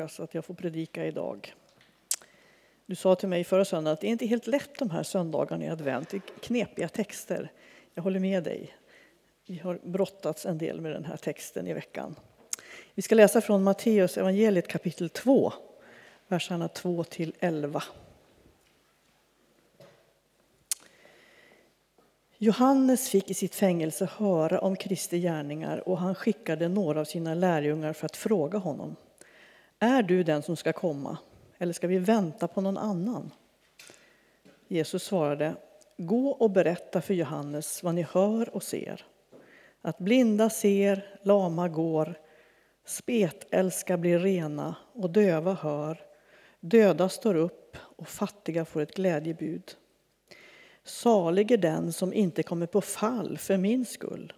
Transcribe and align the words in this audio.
Lukas 0.00 0.20
att 0.20 0.34
jag 0.34 0.44
får 0.44 0.54
predika 0.54 1.06
idag. 1.06 1.54
Du 2.86 2.94
sa 2.94 3.14
till 3.14 3.28
mig 3.28 3.44
förra 3.44 3.64
söndagen 3.64 3.92
att 3.92 4.00
det 4.00 4.06
är 4.06 4.10
inte 4.10 4.26
helt 4.26 4.46
lätt 4.46 4.78
de 4.78 4.90
här 4.90 5.02
söndagarna 5.02 5.64
i 5.64 5.68
advent. 5.68 6.10
Det 6.10 6.16
är 6.16 6.22
knepiga 6.40 6.88
texter. 6.88 7.52
Jag 7.94 8.02
håller 8.02 8.20
med 8.20 8.44
dig. 8.44 8.74
Vi 9.46 9.58
har 9.58 9.80
brottats 9.84 10.46
en 10.46 10.58
del 10.58 10.80
med 10.80 10.92
den 10.92 11.04
här 11.04 11.16
texten 11.16 11.66
i 11.66 11.72
veckan. 11.72 12.16
Vi 12.94 13.02
ska 13.02 13.14
läsa 13.14 13.40
från 13.40 13.62
Matteus 13.62 14.18
evangeliet 14.18 14.68
kapitel 14.68 15.08
2, 15.08 15.52
verserna 16.28 16.68
2 16.68 17.04
till 17.04 17.34
11. 17.40 17.82
Johannes 22.38 23.08
fick 23.08 23.30
i 23.30 23.34
sitt 23.34 23.54
fängelse 23.54 24.08
höra 24.16 24.60
om 24.60 24.76
Kristi 24.76 25.20
gärningar 25.20 25.88
och 25.88 25.98
han 25.98 26.14
skickade 26.14 26.68
några 26.68 27.00
av 27.00 27.04
sina 27.04 27.34
lärjungar 27.34 27.92
för 27.92 28.06
att 28.06 28.16
fråga 28.16 28.58
honom. 28.58 28.96
Är 29.82 30.02
du 30.02 30.22
den 30.22 30.42
som 30.42 30.56
ska 30.56 30.72
komma 30.72 31.18
eller 31.58 31.72
ska 31.72 31.86
vi 31.86 31.98
vänta 31.98 32.48
på 32.48 32.60
någon 32.60 32.78
annan? 32.78 33.30
Jesus 34.68 35.04
svarade, 35.04 35.54
gå 35.96 36.30
och 36.30 36.50
berätta 36.50 37.00
för 37.00 37.14
Johannes 37.14 37.82
vad 37.82 37.94
ni 37.94 38.02
hör 38.02 38.54
och 38.54 38.62
ser. 38.62 39.04
Att 39.80 39.98
blinda 39.98 40.50
ser, 40.50 41.18
lama 41.22 41.68
går, 41.68 42.14
spetälska 42.84 43.96
blir 43.96 44.18
rena 44.18 44.76
och 44.92 45.10
döva 45.10 45.54
hör, 45.54 46.00
döda 46.60 47.08
står 47.08 47.34
upp 47.34 47.76
och 47.80 48.08
fattiga 48.08 48.64
får 48.64 48.80
ett 48.80 48.94
glädjebud. 48.94 49.76
Salig 50.84 51.50
är 51.50 51.58
den 51.58 51.92
som 51.92 52.12
inte 52.12 52.42
kommer 52.42 52.66
på 52.66 52.80
fall 52.80 53.38
för 53.38 53.56
min 53.56 53.84
skull. 53.84 54.32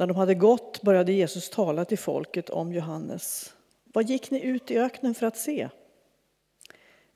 När 0.00 0.06
de 0.06 0.16
hade 0.16 0.34
gått 0.34 0.82
började 0.82 1.12
Jesus 1.12 1.50
tala 1.50 1.84
till 1.84 1.98
folket 1.98 2.50
om 2.50 2.72
Johannes. 2.72 3.54
Vad 3.84 4.04
gick 4.04 4.30
ni 4.30 4.42
ut 4.42 4.70
i 4.70 4.78
öknen 4.78 5.14
för 5.14 5.26
att 5.26 5.36
se? 5.36 5.68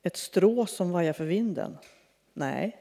Ett 0.02 0.16
strå 0.16 0.66
som 0.66 0.92
vajar 0.92 1.12
för 1.12 1.24
vinden? 1.24 1.78
Nej. 2.32 2.76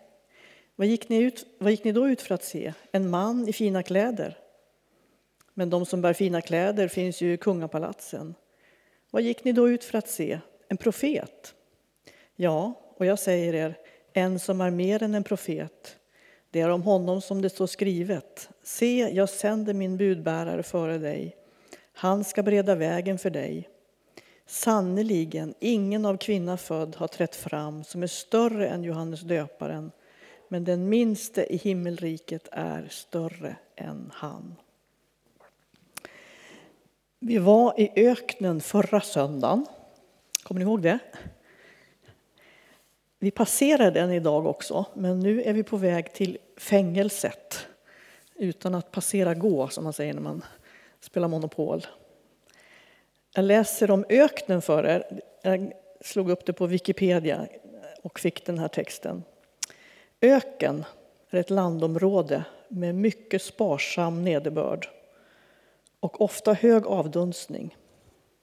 Vad 0.75 0.87
gick, 0.87 1.09
ni 1.09 1.17
ut, 1.17 1.45
vad 1.57 1.71
gick 1.71 1.83
ni 1.83 1.91
då 1.91 2.09
ut 2.09 2.21
för 2.21 2.35
att 2.35 2.43
se? 2.43 2.73
En 2.91 3.09
man 3.09 3.47
i 3.47 3.53
fina 3.53 3.83
kläder? 3.83 4.37
Men 5.53 5.69
de 5.69 5.85
som 5.85 6.01
bär 6.01 6.13
fina 6.13 6.41
kläder 6.41 6.87
finns 6.87 7.21
ju 7.21 7.33
i 7.33 7.37
kungapalatsen. 7.37 8.35
Vad 9.11 9.21
gick 9.21 9.43
ni 9.43 9.51
då 9.51 9.69
ut 9.69 9.83
för 9.83 9.97
att 9.97 10.09
se? 10.09 10.39
En 10.67 10.77
profet? 10.77 11.55
Ja, 12.35 12.73
och 12.95 13.05
jag 13.05 13.19
säger 13.19 13.53
er, 13.53 13.77
en 14.13 14.39
som 14.39 14.61
är 14.61 14.71
mer 14.71 15.03
än 15.03 15.15
en 15.15 15.23
profet. 15.23 15.97
Det 16.53 16.61
är 16.61 16.69
om 16.69 16.83
honom 16.83 17.21
som 17.21 17.41
det 17.41 17.49
står 17.49 17.67
skrivet. 17.67 18.49
Se, 18.63 19.09
jag 19.13 19.29
sänder 19.29 19.73
min 19.73 19.97
budbärare 19.97 20.63
före 20.63 20.97
dig. 20.97 21.35
Han 21.93 22.23
ska 22.23 22.43
bereda 22.43 22.75
vägen 22.75 23.17
för 23.17 23.29
dig. 23.29 23.69
Sannerligen, 24.45 25.53
ingen 25.59 26.05
av 26.05 26.17
kvinna 26.17 26.57
född 26.57 26.95
har 26.95 27.07
trätt 27.07 27.35
fram 27.35 27.83
som 27.83 28.03
är 28.03 28.07
större 28.07 28.67
än 28.67 28.83
Johannes 28.83 29.21
döparen, 29.21 29.91
men 30.47 30.63
den 30.63 30.89
minste 30.89 31.53
i 31.53 31.57
himmelriket 31.57 32.47
är 32.51 32.87
större 32.89 33.55
än 33.75 34.11
han. 34.13 34.55
Vi 37.19 37.37
var 37.37 37.79
i 37.79 37.91
öknen 37.95 38.61
förra 38.61 39.01
söndagen. 39.01 39.65
Kommer 40.43 40.59
ni 40.59 40.65
ihåg 40.65 40.81
det? 40.81 40.99
Vi 43.23 43.31
passerar 43.31 43.91
den 43.91 44.11
idag 44.11 44.45
också, 44.45 44.85
men 44.93 45.19
nu 45.19 45.43
är 45.43 45.53
vi 45.53 45.63
på 45.63 45.77
väg 45.77 46.13
till 46.13 46.37
fängelset 46.57 47.67
utan 48.35 48.75
att 48.75 48.91
passera 48.91 49.33
gå, 49.33 49.67
som 49.67 49.83
man 49.83 49.93
säger 49.93 50.13
när 50.13 50.21
man 50.21 50.45
spelar 50.99 51.27
Monopol. 51.27 51.85
Jag 53.35 53.45
läser 53.45 53.91
om 53.91 54.05
öknen 54.09 54.61
för 54.61 54.85
er. 54.85 55.21
Jag 55.41 55.71
slog 56.01 56.29
upp 56.29 56.45
det 56.45 56.53
på 56.53 56.65
Wikipedia 56.65 57.47
och 58.01 58.19
fick 58.19 58.45
den 58.45 58.59
här 58.59 58.67
texten. 58.67 59.23
Öken 60.21 60.85
är 61.29 61.39
ett 61.39 61.49
landområde 61.49 62.43
med 62.67 62.95
mycket 62.95 63.41
sparsam 63.41 64.23
nederbörd 64.23 64.87
och 65.99 66.21
ofta 66.21 66.53
hög 66.53 66.87
avdunstning 66.87 67.77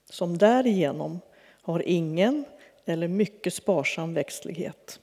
som 0.09 0.37
därigenom 0.37 1.19
har 1.61 1.79
ingen 1.87 2.45
eller 2.91 3.07
mycket 3.07 3.53
sparsam 3.53 4.13
växtlighet. 4.13 4.99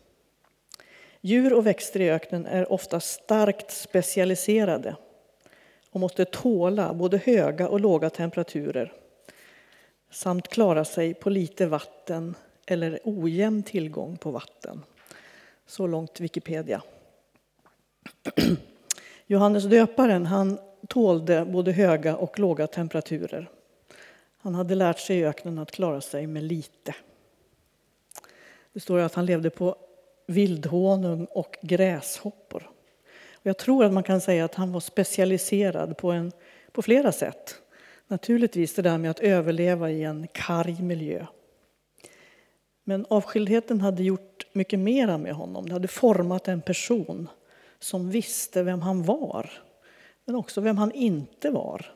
Djur 1.20 1.52
och 1.52 1.66
växter 1.66 2.00
i 2.00 2.10
öknen 2.10 2.46
är 2.46 2.72
ofta 2.72 3.00
starkt 3.00 3.70
specialiserade 3.70 4.96
och 5.90 6.00
måste 6.00 6.24
tåla 6.24 6.94
både 6.94 7.18
höga 7.18 7.68
och 7.68 7.80
låga 7.80 8.10
temperaturer 8.10 8.92
samt 10.10 10.48
klara 10.48 10.84
sig 10.84 11.14
på 11.14 11.30
lite 11.30 11.66
vatten 11.66 12.34
eller 12.66 13.00
ojämn 13.04 13.62
tillgång 13.62 14.16
på 14.16 14.30
vatten. 14.30 14.84
Så 15.66 15.86
långt 15.86 16.20
Wikipedia. 16.20 16.82
Johannes 19.26 19.64
döparen 19.64 20.26
han 20.26 20.58
tålde 20.88 21.44
både 21.44 21.72
höga 21.72 22.16
och 22.16 22.38
låga 22.38 22.66
temperaturer. 22.66 23.50
Han 24.38 24.54
hade 24.54 24.74
lärt 24.74 24.98
sig 24.98 25.18
i 25.18 25.24
öknen 25.24 25.58
att 25.58 25.70
klara 25.70 26.00
sig 26.00 26.26
med 26.26 26.42
lite. 26.42 26.94
Det 28.78 28.82
står 28.82 28.98
att 28.98 29.14
han 29.14 29.26
levde 29.26 29.50
på 29.50 29.76
vildhonung 30.26 31.24
och 31.24 31.58
gräshoppor. 31.62 32.70
Och 33.32 33.46
jag 33.46 33.58
tror 33.58 33.84
att 33.84 33.92
man 33.92 34.02
kan 34.02 34.20
säga 34.20 34.44
att 34.44 34.54
han 34.54 34.72
var 34.72 34.80
specialiserad 34.80 35.96
på, 35.96 36.10
en, 36.10 36.32
på 36.72 36.82
flera 36.82 37.12
sätt. 37.12 37.54
Naturligtvis 38.06 38.74
det 38.74 38.82
där 38.82 38.98
med 38.98 39.10
att 39.10 39.20
överleva 39.20 39.90
i 39.90 40.04
en 40.04 40.28
karg 40.32 40.82
miljö. 40.82 41.26
Men 42.84 43.06
avskildheten 43.10 43.80
hade 43.80 44.02
gjort 44.02 44.46
mycket 44.52 44.78
mera 44.78 45.18
med 45.18 45.32
honom. 45.32 45.66
Det 45.66 45.72
hade 45.72 45.88
format 45.88 46.48
en 46.48 46.62
person 46.62 47.28
som 47.78 48.10
visste 48.10 48.62
vem 48.62 48.82
han 48.82 49.02
var, 49.02 49.50
men 50.24 50.36
också 50.36 50.60
vem 50.60 50.78
han 50.78 50.92
inte 50.92 51.50
var 51.50 51.94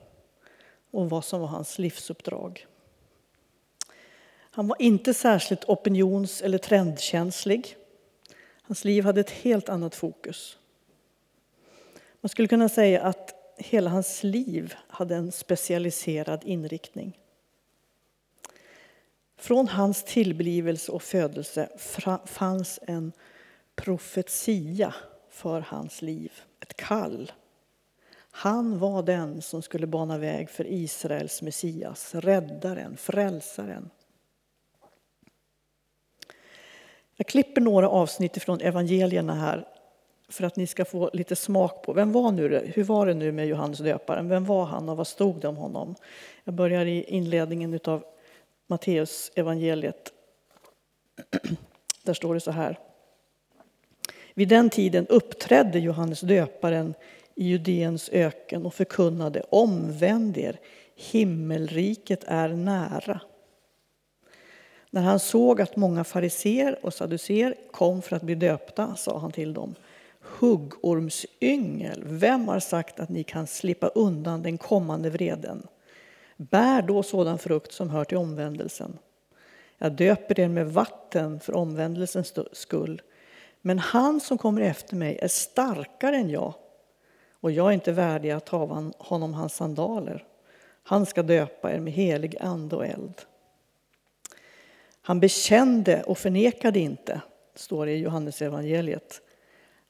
och 0.91 1.11
vad 1.11 1.25
som 1.25 1.41
var 1.41 1.49
hans 1.49 1.79
livsuppdrag. 1.79 2.67
Han 4.55 4.69
var 4.69 4.83
inte 4.83 5.15
särskilt 5.15 5.65
opinions 5.65 6.43
eller 6.43 6.59
trendkänslig. 6.59 7.77
Hans 8.63 8.85
liv 8.85 9.05
hade 9.05 9.21
ett 9.21 9.31
helt 9.31 9.69
annat 9.69 9.95
fokus. 9.95 10.59
Man 12.21 12.29
skulle 12.29 12.49
kunna 12.49 12.69
säga 12.69 13.03
att 13.03 13.35
hela 13.57 13.91
hans 13.91 14.23
liv 14.23 14.75
hade 14.89 15.17
en 15.17 15.33
specialiserad 15.33 16.45
inriktning. 16.45 17.19
Från 19.37 19.69
hans 19.69 20.05
tillblivelse 20.05 20.93
och 20.93 21.03
födelse 21.03 21.69
fanns 22.25 22.79
en 22.83 23.13
profetia 23.75 24.95
för 25.31 25.61
hans 25.61 26.03
liv, 26.03 26.33
ett 26.61 26.77
kall. 26.77 27.33
Han 28.31 28.79
var 28.79 29.03
den 29.03 29.43
som 29.43 29.63
skulle 29.63 29.87
bana 29.87 30.19
väg 30.19 30.51
för 30.51 30.67
Israels 30.67 31.43
Messias, 31.43 32.15
räddaren, 32.15 32.97
frälsaren. 32.97 33.91
Jag 37.17 37.27
klipper 37.27 37.61
några 37.61 37.89
avsnitt 37.89 38.43
från 38.43 38.61
evangelierna 38.61 39.35
här 39.35 39.69
för 40.29 40.45
att 40.45 40.57
ni 40.57 40.67
ska 40.67 40.85
få 40.85 41.11
lite 41.13 41.37
smak 41.37 41.83
på 41.83 41.93
vem 41.93 42.13
var 42.13 42.33
nu 42.33 42.49
det, 42.49 42.63
hur 42.67 42.85
var 42.85 43.07
det 43.07 43.15
nu 43.15 43.33
med 43.33 43.47
Johannes 43.47 43.79
döparen? 43.79 44.29
Vem 44.29 44.45
var 44.45 44.65
han 44.65 44.89
och 44.89 44.97
vad 44.97 45.07
stod 45.07 45.41
det 45.41 45.49
om 45.49 45.57
honom? 45.57 45.95
Jag 46.45 46.55
börjar 46.55 46.87
i 46.87 47.05
inledningen 47.05 47.81
av 47.85 48.05
Matteus 48.67 49.33
evangeliet. 49.35 50.13
Där 52.03 52.15
står 52.15 52.35
det 52.35 52.41
så 52.41 52.51
här. 52.51 52.79
Vid 54.35 54.49
den 54.49 54.71
tiden 54.71 55.07
uppträdde 55.07 55.79
Johannes 55.79 56.21
döparen 56.21 56.95
i 57.35 57.45
Judeens 57.45 58.09
öken 58.13 58.67
och 58.67 58.75
förkunnade 58.75 59.43
omvänd 59.51 60.39
er, 60.39 60.61
himmelriket 60.97 62.25
är 62.27 62.49
nära. 62.49 63.21
När 64.95 65.03
han 65.03 65.19
såg 65.19 65.61
att 65.61 65.77
många 65.77 66.05
fariser 66.05 66.79
och 66.83 66.95
saducer 66.95 67.55
kom 67.71 68.03
för 68.03 68.17
att 68.17 68.23
bli 68.23 68.35
döpta 68.35 68.97
sa 68.97 69.19
han 69.19 69.33
till 69.33 69.55
dem 69.55 69.75
Huggormsyngel, 70.21 72.03
vem 72.07 72.49
har 72.49 72.61
sagt 72.61 73.01
att 73.01 73.09
ni 73.09 73.25
kan 73.25 73.47
slippa 73.47 73.89
undan 73.89 74.43
den 74.43 74.59
kommande 74.59 75.11
vreden? 75.11 75.67
Bär 76.37 76.83
då 76.83 77.03
sådan 77.03 77.39
frukt 77.39 77.73
som 77.73 77.91
hör 77.91 78.05
till 78.05 78.17
omvändelsen. 78.17 78.99
Jag 79.79 79.93
döper 79.93 80.41
er 80.41 80.49
med 80.49 80.73
vatten 80.73 81.41
för 81.41 81.55
omvändelsens 81.55 82.35
skull, 82.53 83.03
men 83.61 83.79
han 83.79 84.21
som 84.21 84.39
kommer 84.39 84.61
efter 84.61 84.97
mig 84.97 85.19
är 85.23 85.29
starkare 85.29 86.17
än 86.17 86.31
jag 86.31 86.55
och 87.41 87.51
jag 87.51 87.69
är 87.69 87.73
inte 87.73 87.93
värdig 87.93 88.31
att 88.31 88.47
ta 88.47 88.91
honom 88.99 89.35
hans 89.35 89.55
sandaler. 89.55 90.25
Han 90.83 91.07
ska 91.07 91.23
döpa 91.23 91.73
er 91.73 91.81
med 91.81 91.93
helig 91.93 92.37
ande 92.41 92.77
och 92.77 92.87
eld. 92.87 93.15
Han 95.03 95.21
bekände 95.21 96.03
och 96.03 96.19
förnekade 96.19 96.79
inte, 96.79 97.21
står 97.55 97.87
det 97.87 97.93
i 97.93 97.99
Johannes 97.99 98.43
evangeliet. 98.43 99.21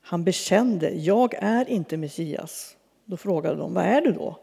Han 0.00 0.24
bekände, 0.24 0.90
jag 0.90 1.34
är 1.34 1.70
inte 1.70 1.96
Messias. 1.96 2.76
Då 3.04 3.16
frågade 3.16 3.56
de, 3.56 3.74
vad 3.74 3.84
är 3.84 4.00
du 4.00 4.12
då? 4.12 4.38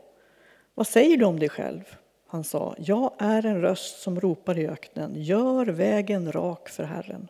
Vad 0.75 0.87
säger 0.87 1.17
du 1.17 1.25
om 1.25 1.39
dig 1.39 1.49
själv? 1.49 1.83
Han 2.27 2.43
sa, 2.43 2.75
jag 2.77 3.13
är 3.17 3.45
en 3.45 3.61
röst 3.61 3.99
som 3.99 4.19
ropar 4.19 4.59
i 4.59 4.67
öknen, 4.67 5.13
gör 5.15 5.65
vägen 5.65 6.31
rak 6.31 6.69
för 6.69 6.83
Herren. 6.83 7.27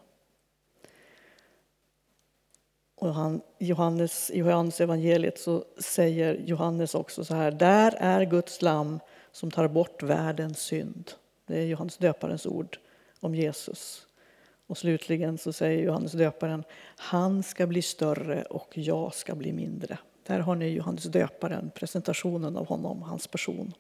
Och 2.96 3.14
han, 3.14 3.42
Johannes, 3.58 4.32
I 4.32 4.38
Johannes 4.38 4.82
evangeliet 4.82 5.40
så 5.40 5.66
säger 5.78 6.34
Johannes 6.46 6.96
också 6.96 7.26
så 7.26 7.36
här, 7.36 7.52
där 7.52 7.96
är 7.98 8.26
Guds 8.26 8.62
lam 8.62 9.00
som 9.32 9.52
tar 9.52 9.68
bort 9.68 10.04
världens 10.04 10.60
synd. 10.60 11.12
Det 11.48 11.60
är 11.60 11.66
Johannes 11.66 11.98
döparens 11.98 12.46
ord 12.46 12.78
om 13.20 13.36
Jesus. 13.36 14.08
Och 14.68 14.78
slutligen 14.78 15.38
så 15.38 15.54
säger 15.54 15.84
Johannes 15.84 16.12
döparen, 16.12 16.64
han 16.98 17.44
ska 17.44 17.68
bli 17.68 17.82
större 17.82 18.44
och 18.44 18.78
jag 18.78 19.14
ska 19.14 19.36
bli 19.36 19.54
mindre. 19.54 19.98
Där 20.28 20.40
har 20.40 20.56
ni 20.56 20.68
Johannes 20.68 21.04
döparen, 21.04 21.72
presentationen 21.76 22.58
av 22.58 22.68
honom, 22.68 23.02
hans 23.02 23.28
person. 23.28 23.74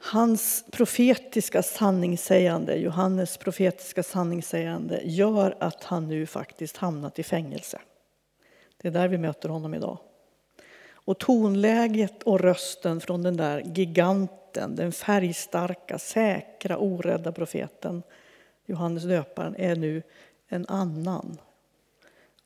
Hans 0.00 0.64
profetiska 0.72 1.62
sanningssägande, 1.62 2.76
Johannes 2.76 3.36
profetiska 3.36 4.02
sanningssägande 4.02 5.00
gör 5.04 5.56
att 5.60 5.84
han 5.84 6.08
nu 6.08 6.26
faktiskt 6.26 6.76
hamnat 6.76 7.18
i 7.18 7.22
fängelse. 7.22 7.80
Det 8.76 8.88
är 8.88 8.92
där 8.92 9.08
vi 9.08 9.18
möter 9.18 9.48
honom 9.48 9.74
idag. 9.74 9.98
Och 10.90 11.18
tonläget 11.18 12.22
och 12.22 12.40
rösten 12.40 13.00
från 13.00 13.22
den 13.22 13.36
där 13.36 13.62
giganten, 13.74 14.47
den 14.66 14.92
färgstarka, 14.92 15.98
säkra, 15.98 16.78
orädda 16.78 17.32
profeten 17.32 18.02
Johannes 18.68 19.02
döparen 19.02 19.56
är 19.56 19.76
nu 19.76 20.02
en 20.48 20.66
annan. 20.68 21.40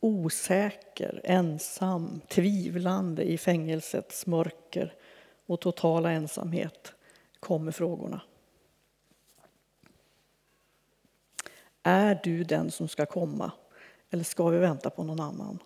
Osäker, 0.01 1.21
ensam, 1.25 2.21
tvivlande 2.29 3.23
i 3.23 3.39
fängelsets 3.39 4.27
mörker 4.27 4.95
och 5.47 5.61
totala 5.61 6.11
ensamhet 6.11 6.95
kommer 7.41 7.73
frågorna. 7.73 8.21
Är 11.83 12.21
du 12.25 12.45
den 12.45 12.71
som 12.71 12.89
ska 12.89 13.07
komma 13.07 13.53
eller 14.11 14.25
ska 14.25 14.49
vi 14.49 14.59
vänta 14.59 14.91
på 14.91 15.05
någon 15.05 15.21
annan? 15.21 15.59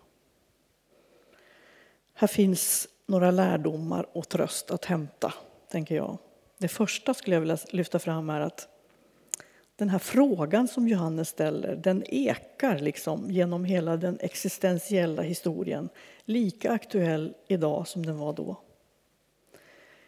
Här 2.14 2.28
finns 2.28 2.88
några 3.06 3.30
lärdomar 3.30 4.06
och 4.16 4.28
tröst 4.28 4.70
att 4.70 4.84
hämta, 4.84 5.34
tänker 5.68 5.96
jag. 5.96 6.18
Det 6.58 6.68
första 6.68 7.14
skulle 7.14 7.36
jag 7.36 7.40
vilja 7.40 7.58
lyfta 7.70 7.98
fram 7.98 8.30
är 8.30 8.40
att 8.40 8.68
den 9.76 9.88
här 9.88 9.98
frågan 9.98 10.68
som 10.68 10.88
Johannes 10.88 11.28
ställer, 11.28 11.76
den 11.76 12.04
ekar 12.06 12.78
liksom 12.78 13.30
genom 13.30 13.64
hela 13.64 13.96
den 13.96 14.18
existentiella 14.20 15.22
historien. 15.22 15.88
Lika 16.24 16.72
aktuell 16.72 17.34
idag 17.48 17.88
som 17.88 18.06
den 18.06 18.18
var 18.18 18.32
då. 18.32 18.56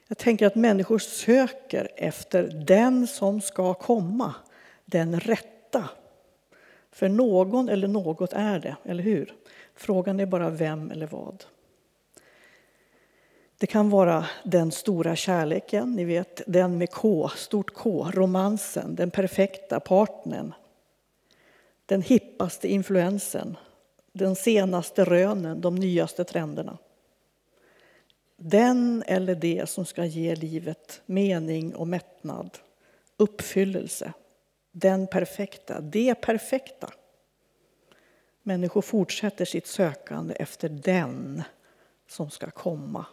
Jag 0.09 0.19
tänker 0.19 0.47
att 0.47 0.55
människor 0.55 0.99
söker 0.99 1.89
efter 1.97 2.43
den 2.67 3.07
som 3.07 3.41
ska 3.41 3.75
komma, 3.75 4.35
den 4.85 5.21
rätta. 5.21 5.89
För 6.91 7.09
någon 7.09 7.69
eller 7.69 7.89
något 7.89 8.33
är 8.33 8.59
det, 8.59 8.77
eller 8.85 9.03
hur? 9.03 9.35
Frågan 9.75 10.21
är 10.21 10.27
bara 10.27 10.51
vem 10.51 10.91
eller 10.91 11.07
vad. 11.07 11.45
Det 13.59 13.67
kan 13.67 13.91
vara 13.91 14.27
den 14.45 14.73
stora 14.73 15.17
kärleken, 15.17 15.93
ni 15.93 16.05
vet 16.05 16.43
den 16.47 16.79
med 16.79 16.91
K, 16.91 17.31
stort 17.37 17.75
K, 17.75 18.11
romansen, 18.15 18.95
den 18.95 19.11
perfekta 19.11 19.81
partnern. 19.81 20.55
Den 21.87 22.03
hippaste 22.03 22.69
influensen, 22.69 23.57
den 24.13 24.37
senaste 24.37 25.05
rönen, 25.05 25.61
de 25.61 25.75
nyaste 25.75 26.25
trenderna. 26.25 26.79
Den 28.37 29.03
eller 29.07 29.35
det 29.35 29.69
som 29.69 29.85
ska 29.85 30.05
ge 30.05 30.35
livet 30.35 31.03
mening 31.07 31.75
och 31.75 31.89
mättnad, 31.89 32.59
uppfyllelse. 33.17 34.13
Den 34.73 35.07
perfekta, 35.07 35.81
det 35.81 36.15
perfekta. 36.15 36.91
Människor 38.43 38.83
fortsätter 38.83 39.45
sitt 39.45 39.67
sökande 39.67 40.35
efter 40.35 40.69
den 40.69 41.43
som 42.09 42.31
ska 42.31 42.51
komma. 42.51 43.07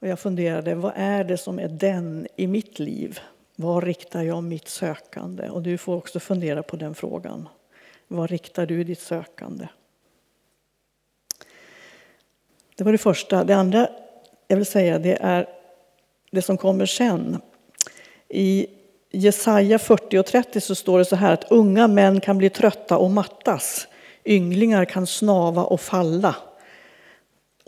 Och 0.00 0.08
jag 0.08 0.18
funderade, 0.18 0.74
vad 0.74 0.92
är 0.96 1.24
det 1.24 1.36
som 1.36 1.58
är 1.58 1.68
den 1.68 2.26
i 2.36 2.46
mitt 2.46 2.78
liv? 2.78 3.20
Var 3.56 3.82
riktar 3.82 4.22
jag 4.22 4.44
mitt 4.44 4.68
sökande? 4.68 5.48
Och 5.48 5.62
du 5.62 5.78
får 5.78 5.96
också 5.96 6.20
fundera 6.20 6.62
på 6.62 6.76
den 6.76 6.94
frågan. 6.94 7.48
Var 8.08 8.28
riktar 8.28 8.66
du 8.66 8.84
ditt 8.84 9.00
sökande? 9.00 9.68
Det 12.76 12.84
var 12.84 12.92
det 12.92 12.98
första. 12.98 13.44
Det 13.44 13.56
andra 13.56 13.88
jag 14.48 14.56
vill 14.56 14.66
säga 14.66 14.98
det 14.98 15.18
är 15.20 15.48
det 16.30 16.42
som 16.42 16.58
kommer 16.58 16.86
sen. 16.86 17.40
I 18.28 18.66
Jesaja 19.10 19.78
40 19.78 20.18
och 20.18 20.26
30 20.26 20.60
så 20.60 20.74
står 20.74 20.98
det 20.98 21.04
så 21.04 21.16
här 21.16 21.32
att 21.32 21.50
unga 21.50 21.88
män 21.88 22.20
kan 22.20 22.38
bli 22.38 22.50
trötta 22.50 22.98
och 22.98 23.10
mattas. 23.10 23.88
Ynglingar 24.24 24.84
kan 24.84 25.06
snava 25.06 25.64
och 25.64 25.80
falla. 25.80 26.36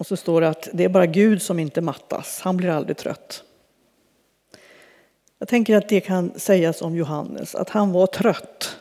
Och 0.01 0.07
så 0.07 0.17
står 0.17 0.41
det 0.41 0.49
att 0.49 0.69
det 0.73 0.85
är 0.85 0.89
bara 0.89 1.07
Gud 1.07 1.43
som 1.43 1.59
inte 1.59 1.81
mattas, 1.81 2.41
han 2.41 2.57
blir 2.57 2.69
aldrig 2.69 2.97
trött. 2.97 3.45
Jag 5.39 5.49
tänker 5.49 5.77
att 5.77 5.89
det 5.89 6.01
kan 6.01 6.33
sägas 6.37 6.83
om 6.83 6.97
Johannes, 6.97 7.55
att 7.55 7.71
han 7.71 7.93
var 7.93 8.07
trött 8.07 8.77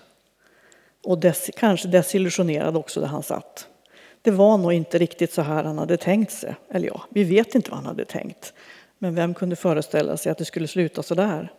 och 1.03 1.17
des, 1.17 1.49
kanske 1.57 1.87
desillusionerad 1.87 2.77
också 2.77 2.99
där 2.99 3.07
han 3.07 3.23
satt. 3.23 3.67
Det 4.21 4.31
var 4.31 4.57
nog 4.57 4.73
inte 4.73 4.97
riktigt 4.97 5.33
så 5.33 5.41
här 5.41 5.63
han 5.63 5.77
hade 5.77 5.97
tänkt 5.97 6.31
sig. 6.31 6.55
Eller 6.69 6.87
ja, 6.87 7.01
vi 7.09 7.23
vet 7.23 7.55
inte 7.55 7.69
vad 7.69 7.77
han 7.77 7.85
hade 7.85 8.05
tänkt. 8.05 8.53
Men 8.97 9.15
vem 9.15 9.33
kunde 9.33 9.55
föreställa 9.55 10.17
sig 10.17 10.31
att 10.31 10.37
det 10.37 10.45
skulle 10.45 10.67
sluta 10.67 11.03
så 11.03 11.15
där? 11.15 11.53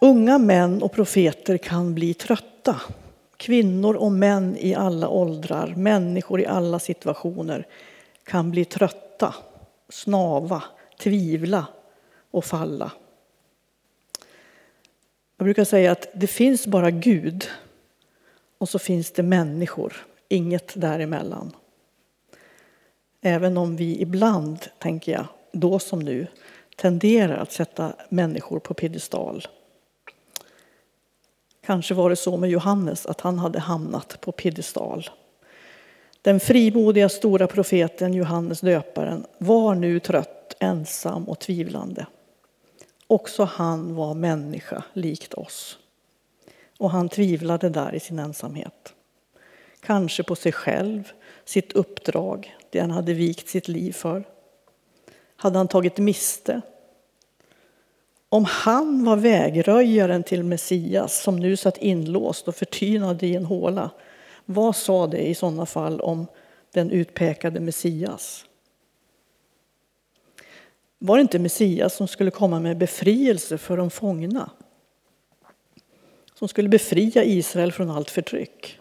Unga 0.00 0.38
män 0.38 0.82
och 0.82 0.92
profeter 0.92 1.58
kan 1.58 1.94
bli 1.94 2.14
trötta. 2.14 2.80
Kvinnor 3.46 3.96
och 3.96 4.12
män 4.12 4.56
i 4.60 4.74
alla 4.74 5.08
åldrar, 5.08 5.74
människor 5.76 6.40
i 6.40 6.46
alla 6.46 6.78
situationer 6.78 7.66
kan 8.24 8.50
bli 8.50 8.64
trötta, 8.64 9.34
snava, 9.88 10.62
tvivla 10.98 11.66
och 12.30 12.44
falla. 12.44 12.92
Jag 15.36 15.44
brukar 15.44 15.64
säga 15.64 15.92
att 15.92 16.08
det 16.14 16.26
finns 16.26 16.66
bara 16.66 16.90
Gud 16.90 17.48
och 18.58 18.68
så 18.68 18.78
finns 18.78 19.10
det 19.10 19.22
människor, 19.22 20.06
inget 20.28 20.80
däremellan. 20.80 21.52
Även 23.20 23.56
om 23.56 23.76
vi 23.76 24.00
ibland, 24.02 24.58
tänker 24.78 25.12
jag, 25.12 25.26
då 25.52 25.78
som 25.78 25.98
nu, 25.98 26.26
tenderar 26.76 27.36
att 27.36 27.52
sätta 27.52 27.92
människor 28.08 28.58
på 28.58 28.74
piedestal. 28.74 29.46
Kanske 31.66 31.94
var 31.94 32.10
det 32.10 32.16
så 32.16 32.36
med 32.36 32.50
Johannes 32.50 33.06
att 33.06 33.20
han 33.20 33.38
hade 33.38 33.58
hamnat 33.58 34.20
på 34.20 34.32
piedestal. 34.32 35.10
Den 36.22 36.40
frimodiga 36.40 37.08
stora 37.08 37.46
profeten 37.46 38.14
Johannes 38.14 38.60
döparen 38.60 39.26
var 39.38 39.74
nu 39.74 40.00
trött, 40.00 40.56
ensam 40.60 41.28
och 41.28 41.38
tvivlande. 41.38 42.06
Också 43.06 43.44
han 43.44 43.94
var 43.94 44.14
människa 44.14 44.82
likt 44.92 45.34
oss. 45.34 45.78
Och 46.78 46.90
han 46.90 47.08
tvivlade 47.08 47.68
där 47.68 47.94
i 47.94 48.00
sin 48.00 48.18
ensamhet. 48.18 48.94
Kanske 49.80 50.22
på 50.22 50.36
sig 50.36 50.52
själv, 50.52 51.12
sitt 51.44 51.72
uppdrag, 51.72 52.56
det 52.70 52.80
han 52.80 52.90
hade 52.90 53.14
vikt 53.14 53.48
sitt 53.48 53.68
liv 53.68 53.92
för. 53.92 54.24
Hade 55.36 55.58
han 55.58 55.68
tagit 55.68 55.98
miste? 55.98 56.60
Om 58.36 58.44
han 58.44 59.04
var 59.04 59.16
vägröjaren 59.16 60.22
till 60.22 60.44
Messias 60.44 61.22
som 61.22 61.36
nu 61.36 61.56
satt 61.56 61.78
inlåst 61.78 62.48
och 62.48 62.56
förtynad 62.56 63.22
i 63.22 63.34
en 63.34 63.44
håla, 63.44 63.90
vad 64.44 64.76
sa 64.76 65.06
det 65.06 65.28
i 65.28 65.34
sådana 65.34 65.66
fall 65.66 66.00
om 66.00 66.26
den 66.72 66.90
utpekade 66.90 67.60
Messias? 67.60 68.44
Var 70.98 71.16
det 71.16 71.20
inte 71.20 71.38
Messias 71.38 71.94
som 71.94 72.08
skulle 72.08 72.30
komma 72.30 72.60
med 72.60 72.78
befrielse 72.78 73.58
för 73.58 73.76
de 73.76 73.90
fångna? 73.90 74.50
som 76.38 76.48
skulle 76.48 76.68
befria 76.68 77.24
Israel 77.24 77.72
från 77.72 77.90
allt 77.90 78.10
förtryck. 78.10 78.78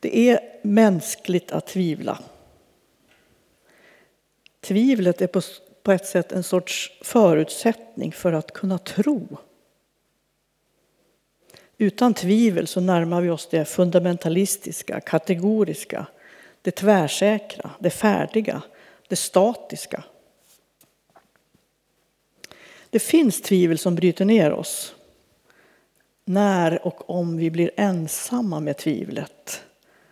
Det 0.00 0.18
är 0.30 0.40
mänskligt 0.62 1.52
att 1.52 1.66
tvivla. 1.66 2.18
Tvivlet 4.60 5.20
är 5.22 5.26
på 5.26 5.40
på 5.82 5.92
ett 5.92 6.06
sätt 6.06 6.32
en 6.32 6.42
sorts 6.42 6.92
förutsättning 7.00 8.12
för 8.12 8.32
att 8.32 8.52
kunna 8.52 8.78
tro. 8.78 9.36
Utan 11.78 12.14
tvivel 12.14 12.66
så 12.66 12.80
närmar 12.80 13.20
vi 13.20 13.30
oss 13.30 13.48
det 13.50 13.64
fundamentalistiska, 13.64 15.00
kategoriska, 15.00 16.06
det 16.62 16.70
tvärsäkra, 16.70 17.70
det 17.78 17.90
färdiga, 17.90 18.62
det 19.08 19.16
statiska. 19.16 20.04
Det 22.90 22.98
finns 22.98 23.42
tvivel 23.42 23.78
som 23.78 23.94
bryter 23.94 24.24
ner 24.24 24.52
oss. 24.52 24.94
När 26.24 26.86
och 26.86 27.10
om 27.10 27.36
vi 27.36 27.50
blir 27.50 27.70
ensamma 27.76 28.60
med 28.60 28.76
tvivlet 28.76 29.62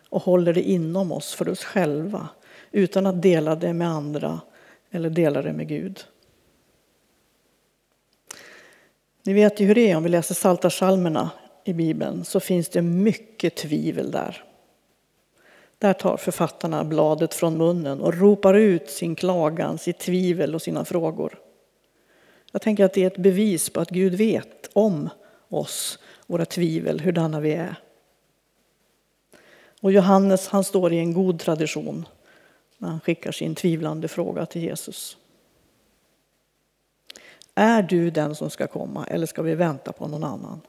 och 0.08 0.22
håller 0.22 0.52
det 0.52 0.62
inom 0.62 1.12
oss 1.12 1.34
för 1.34 1.48
oss 1.48 1.64
själva 1.64 2.28
utan 2.72 3.06
att 3.06 3.22
dela 3.22 3.54
det 3.54 3.72
med 3.72 3.88
andra 3.88 4.40
eller 4.90 5.10
dela 5.10 5.42
det 5.42 5.52
med 5.52 5.68
Gud. 5.68 6.04
Ni 9.22 9.32
vet 9.32 9.60
ju 9.60 9.66
hur 9.66 9.74
det 9.74 9.90
är 9.90 9.96
om 9.96 10.02
vi 10.02 10.08
läser 10.08 10.34
Psaltarpsalmerna 10.34 11.30
i 11.64 11.72
Bibeln 11.72 12.24
så 12.24 12.40
finns 12.40 12.68
det 12.68 12.82
mycket 12.82 13.56
tvivel 13.56 14.10
där. 14.10 14.44
Där 15.78 15.92
tar 15.92 16.16
författarna 16.16 16.84
bladet 16.84 17.34
från 17.34 17.56
munnen 17.56 18.00
och 18.00 18.14
ropar 18.14 18.54
ut 18.54 18.90
sin 18.90 19.14
klagan, 19.14 19.78
sitt 19.78 19.98
tvivel 19.98 20.54
och 20.54 20.62
sina 20.62 20.84
frågor. 20.84 21.38
Jag 22.52 22.62
tänker 22.62 22.84
att 22.84 22.94
det 22.94 23.02
är 23.02 23.06
ett 23.06 23.16
bevis 23.16 23.70
på 23.70 23.80
att 23.80 23.90
Gud 23.90 24.14
vet 24.14 24.70
om 24.72 25.08
oss, 25.48 25.98
våra 26.26 26.44
tvivel, 26.44 27.00
hurdana 27.00 27.40
vi 27.40 27.52
är. 27.52 27.76
Och 29.80 29.92
Johannes 29.92 30.48
han 30.48 30.64
står 30.64 30.92
i 30.92 30.98
en 30.98 31.12
god 31.12 31.38
tradition 31.38 32.06
när 32.80 32.88
han 32.88 33.00
skickar 33.00 33.32
sin 33.32 33.54
tvivlande 33.54 34.08
fråga 34.08 34.46
till 34.46 34.62
Jesus. 34.62 35.16
Är 37.54 37.82
du 37.82 38.10
den 38.10 38.34
som 38.34 38.50
ska 38.50 38.66
komma 38.66 39.06
eller 39.06 39.26
ska 39.26 39.42
vi 39.42 39.54
vänta 39.54 39.92
på 39.92 40.08
någon 40.08 40.24
annan? 40.24 40.60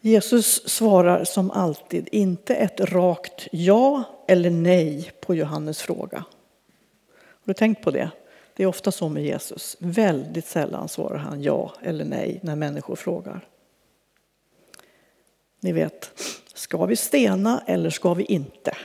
Jesus 0.00 0.68
svarar 0.68 1.24
som 1.24 1.50
alltid 1.50 2.08
inte 2.12 2.54
ett 2.54 2.80
rakt 2.80 3.48
ja 3.52 4.02
eller 4.28 4.50
nej 4.50 5.12
på 5.20 5.34
Johannes 5.34 5.82
fråga. 5.82 6.24
Har 7.16 7.44
du 7.44 7.54
tänkt 7.54 7.84
på 7.84 7.90
det? 7.90 8.10
Det 8.54 8.62
är 8.62 8.66
ofta 8.66 8.92
så 8.92 9.08
med 9.08 9.24
Jesus. 9.24 9.76
Väldigt 9.80 10.46
sällan 10.46 10.88
svarar 10.88 11.18
han 11.18 11.42
ja 11.42 11.72
eller 11.82 12.04
nej 12.04 12.40
när 12.42 12.56
människor 12.56 12.96
frågar. 12.96 13.48
Ni 15.60 15.72
vet, 15.72 16.10
ska 16.58 16.86
vi 16.86 16.96
stena 16.96 17.62
eller 17.66 17.90
ska 17.90 18.14
vi 18.14 18.24
inte? 18.24 18.76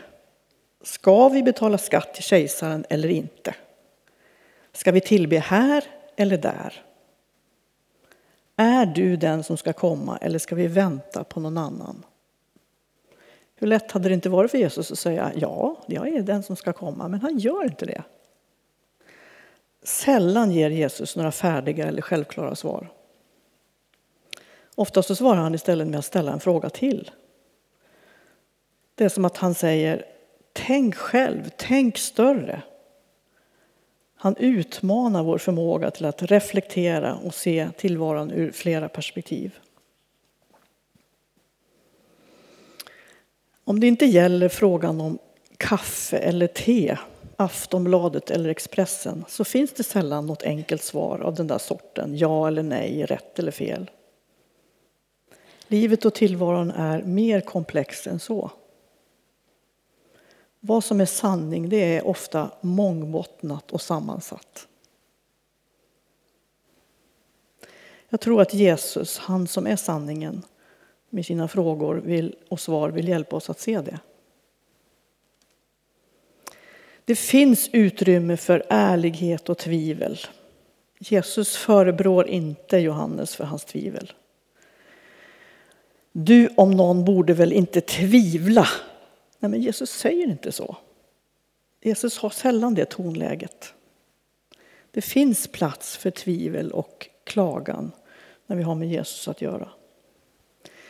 Ska 0.82 1.30
vi 1.30 1.44
betala 1.44 1.78
skatt 1.78 2.14
till 2.14 2.24
kejsaren 2.24 2.86
eller 2.90 3.10
inte? 3.10 3.56
Ska 4.72 4.92
vi 4.92 5.02
tillbe 5.02 5.40
här 5.40 5.84
eller 6.16 6.38
där? 6.38 6.84
Är 8.56 8.86
du 8.86 9.16
den 9.16 9.44
som 9.44 9.58
ska 9.58 9.74
komma 9.74 10.18
eller 10.18 10.40
ska 10.40 10.56
vi 10.56 10.68
vänta 10.68 11.24
på 11.24 11.40
någon 11.40 11.58
annan? 11.58 12.06
Hur 13.56 13.68
lätt 13.68 13.92
hade 13.92 14.10
det 14.10 14.14
inte 14.14 14.30
varit 14.30 14.52
för 14.52 14.58
Jesus 14.58 14.92
att 14.92 15.00
säga 15.00 15.32
ja, 15.36 15.76
jag 15.88 16.08
är 16.08 16.22
den 16.22 16.44
som 16.44 16.56
ska 16.56 16.74
komma, 16.74 17.08
men 17.08 17.22
han 17.22 17.38
gör 17.38 17.64
inte 17.64 17.86
det. 17.86 18.04
Sällan 19.84 20.52
ger 20.52 20.70
Jesus 20.70 21.16
några 21.16 21.32
färdiga 21.32 21.88
eller 21.88 22.02
självklara 22.02 22.56
svar. 22.56 22.92
Oftast 24.76 25.08
så 25.08 25.16
svarar 25.16 25.42
han 25.42 25.56
istället 25.56 25.88
med 25.88 26.00
att 26.00 26.06
ställa 26.06 26.34
en 26.34 26.40
fråga 26.40 26.70
till. 26.70 27.12
Det 28.96 29.04
är 29.06 29.10
som 29.10 29.26
att 29.26 29.38
han 29.38 29.54
säger 29.54 30.06
Tänk 30.54 30.96
själv, 30.96 31.50
tänk 31.58 31.98
större. 31.98 32.62
Han 34.16 34.36
utmanar 34.38 35.24
vår 35.24 35.38
förmåga 35.38 35.92
till 35.92 36.06
att 36.06 36.22
reflektera 36.22 37.16
och 37.16 37.34
se 37.34 37.70
tillvaron 37.78 38.32
ur 38.32 38.52
flera 38.52 38.90
perspektiv. 38.90 39.60
Om 43.64 43.80
det 43.80 43.88
inte 43.88 44.06
gäller 44.06 44.50
frågan 44.50 45.02
om 45.02 45.20
kaffe 45.58 46.18
eller 46.18 46.48
te, 46.48 46.98
Aftonbladet 47.36 48.32
eller 48.32 48.50
Expressen 48.50 49.26
så 49.28 49.44
finns 49.44 49.74
det 49.74 49.84
sällan 49.84 50.26
något 50.26 50.44
enkelt 50.44 50.84
svar 50.84 51.20
av 51.20 51.36
den 51.36 51.48
där 51.48 51.58
sorten, 51.58 52.18
ja 52.18 52.48
eller 52.48 52.64
nej, 52.64 53.06
rätt 53.06 53.40
eller 53.40 53.52
fel. 53.52 53.92
Livet 55.68 56.06
och 56.06 56.14
tillvaron 56.14 56.72
är 56.72 57.04
mer 57.04 57.42
komplex 57.42 58.08
än 58.08 58.20
så. 58.20 58.52
Vad 60.66 60.84
som 60.84 61.02
är 61.02 61.06
sanning 61.06 61.70
det 61.70 61.98
är 61.98 62.08
ofta 62.08 62.52
mångbottnat 62.62 63.72
och 63.72 63.82
sammansatt. 63.82 64.68
Jag 68.10 68.20
tror 68.20 68.42
att 68.42 68.54
Jesus, 68.54 69.18
han 69.18 69.48
som 69.48 69.68
är 69.68 69.76
sanningen, 69.76 70.42
med 71.10 71.26
sina 71.26 71.48
frågor 71.48 71.96
vill, 71.96 72.36
och 72.50 72.60
svar 72.60 72.90
vill 72.90 73.08
hjälpa 73.08 73.36
oss 73.36 73.50
att 73.50 73.60
se 73.60 73.82
det. 73.82 74.00
Det 77.06 77.16
finns 77.16 77.70
utrymme 77.74 78.38
för 78.38 78.66
ärlighet 78.70 79.50
och 79.50 79.58
tvivel. 79.58 80.20
Jesus 81.00 81.58
förebrår 81.58 82.28
inte 82.28 82.78
Johannes 82.78 83.36
för 83.36 83.44
hans 83.44 83.66
tvivel. 83.66 84.14
Du 86.12 86.50
om 86.58 86.72
någon 86.72 87.06
borde 87.06 87.34
väl 87.34 87.54
inte 87.54 87.82
tvivla 87.82 88.68
Nej, 89.44 89.50
men 89.50 89.62
Jesus 89.62 89.92
säger 89.92 90.28
inte 90.28 90.52
så. 90.52 90.78
Jesus 91.82 92.18
har 92.18 92.30
sällan 92.30 92.74
det 92.74 92.86
tonläget. 92.86 93.74
Det 94.92 95.02
finns 95.02 95.48
plats 95.48 95.98
för 95.98 96.12
tvivel 96.12 96.72
och 96.72 97.10
klagan 97.24 97.92
när 98.46 98.56
vi 98.56 98.64
har 98.64 98.76
med 98.76 98.90
Jesus 98.90 99.28
att 99.28 99.42
göra. 99.42 99.70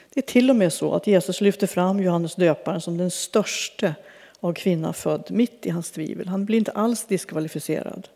Det 0.10 0.20
är 0.20 0.22
till 0.22 0.50
och 0.50 0.56
med 0.56 0.74
så 0.74 0.94
att 0.94 1.08
Jesus 1.08 1.42
lyfter 1.42 1.68
fram 1.68 2.00
Johannes 2.00 2.36
döparen 2.36 2.82
som 2.82 2.98
den 2.98 3.12
största 3.12 3.96
av 4.40 4.54
kvinna 4.54 4.94
född 4.94 5.28
mitt 5.32 5.66
i 5.66 5.70
hans 5.70 5.92
tvivel. 5.92 6.28
Han 6.28 6.46
blir 6.46 6.58
inte 6.58 6.72
alls 6.72 7.06
diskvalificerad. 7.06 8.08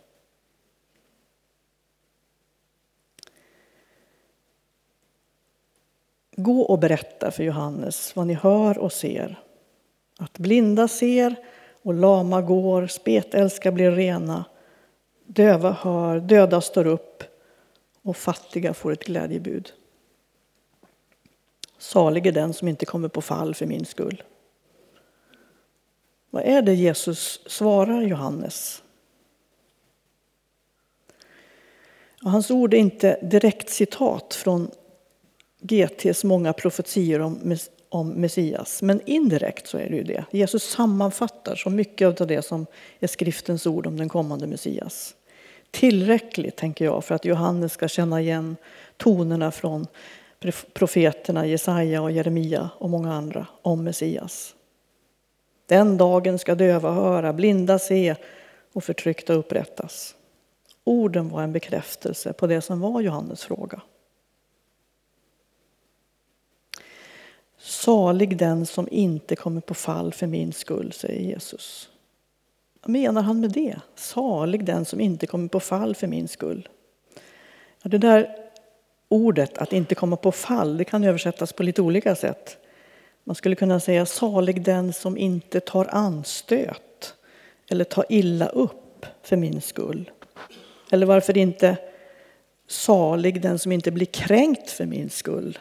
Gå 6.35 6.61
och 6.61 6.79
berätta 6.79 7.31
för 7.31 7.43
Johannes 7.43 8.15
vad 8.15 8.27
ni 8.27 8.33
hör 8.33 8.77
och 8.77 8.93
ser 8.93 9.43
att 10.17 10.37
blinda 10.37 10.87
ser 10.87 11.35
och 11.81 11.93
lama 11.93 12.41
går, 12.41 12.87
spetälska 12.87 13.71
blir 13.71 13.91
rena, 13.91 14.45
döva 15.25 15.71
hör, 15.71 16.19
döda 16.19 16.61
står 16.61 16.87
upp 16.87 17.23
och 18.01 18.17
fattiga 18.17 18.73
får 18.73 18.91
ett 18.91 19.03
glädjebud. 19.03 19.71
Salig 21.77 22.27
är 22.27 22.31
den 22.31 22.53
som 22.53 22.67
inte 22.67 22.85
kommer 22.85 23.07
på 23.07 23.21
fall 23.21 23.55
för 23.55 23.65
min 23.65 23.85
skull. 23.85 24.23
Vad 26.29 26.43
är 26.43 26.61
det 26.61 26.73
Jesus 26.73 27.39
svarar 27.45 28.01
Johannes? 28.01 28.83
hans 32.21 32.51
ord 32.51 32.73
är 32.73 32.77
inte 32.77 33.19
direkt 33.21 33.69
citat 33.69 34.33
från 34.33 34.71
GTs 35.61 36.23
många 36.23 36.53
profetior 36.53 37.19
om 37.19 37.57
om 37.89 38.09
Messias. 38.09 38.81
Men 38.81 39.01
indirekt 39.05 39.67
så 39.67 39.77
är 39.77 39.89
det 39.89 39.95
ju 39.95 40.03
det. 40.03 40.25
Jesus 40.31 40.63
sammanfattar 40.63 41.55
så 41.55 41.69
mycket 41.69 42.21
av 42.21 42.27
det 42.27 42.41
som 42.41 42.65
är 42.99 43.07
skriftens 43.07 43.67
ord 43.67 43.87
om 43.87 43.97
den 43.97 44.09
kommande 44.09 44.47
Messias. 44.47 45.15
Tillräckligt, 45.71 46.55
tänker 46.55 46.85
jag, 46.85 47.03
för 47.03 47.15
att 47.15 47.25
Johannes 47.25 47.73
ska 47.73 47.87
känna 47.87 48.21
igen 48.21 48.55
tonerna 48.97 49.51
från 49.51 49.87
profeterna 50.73 51.45
Jesaja 51.45 52.01
och 52.01 52.11
Jeremia 52.11 52.69
och 52.77 52.89
många 52.89 53.13
andra 53.13 53.47
om 53.61 53.83
Messias. 53.83 54.55
Den 55.65 55.97
dagen 55.97 56.39
ska 56.39 56.55
döva 56.55 56.91
höra, 56.91 57.33
blinda 57.33 57.79
se 57.79 58.15
och 58.73 58.83
förtryckta 58.83 59.33
upprättas. 59.33 60.15
Orden 60.83 61.29
var 61.29 61.41
en 61.41 61.53
bekräftelse 61.53 62.33
på 62.33 62.47
det 62.47 62.61
som 62.61 62.79
var 62.79 63.01
Johannes 63.01 63.43
fråga. 63.43 63.81
Salig 67.59 68.37
den 68.37 68.65
som 68.65 68.87
inte 68.91 69.35
kommer 69.35 69.61
på 69.61 69.73
fall 69.73 70.13
för 70.13 70.27
min 70.27 70.53
skull, 70.53 70.91
säger 70.91 71.21
Jesus. 71.21 71.89
Vad 72.81 72.89
menar 72.89 73.21
han 73.21 73.39
med 73.39 73.51
det? 73.51 73.75
Salig 73.95 74.65
den 74.65 74.85
som 74.85 74.99
inte 74.99 75.27
kommer 75.27 75.47
på 75.47 75.59
fall 75.59 75.95
för 75.95 76.07
min 76.07 76.27
skull. 76.27 76.69
Ja, 77.81 77.89
det 77.89 77.97
där 77.97 78.35
ordet, 79.09 79.57
att 79.57 79.73
inte 79.73 79.95
komma 79.95 80.15
på 80.15 80.31
fall, 80.31 80.77
det 80.77 80.83
kan 80.83 81.03
översättas 81.03 81.53
på 81.53 81.63
lite 81.63 81.81
olika 81.81 82.15
sätt. 82.15 82.57
Man 83.23 83.35
skulle 83.35 83.55
kunna 83.55 83.79
säga 83.79 84.05
salig 84.05 84.63
den 84.63 84.93
som 84.93 85.17
inte 85.17 85.59
tar 85.59 85.85
anstöt 85.85 87.15
eller 87.69 87.83
tar 87.83 88.05
illa 88.09 88.47
upp 88.47 89.05
för 89.21 89.35
min 89.37 89.61
skull. 89.61 90.11
Eller 90.91 91.05
varför 91.05 91.37
inte 91.37 91.77
salig 92.67 93.41
den 93.41 93.59
som 93.59 93.71
inte 93.71 93.91
blir 93.91 94.05
kränkt 94.05 94.69
för 94.69 94.85
min 94.85 95.09
skull 95.09 95.57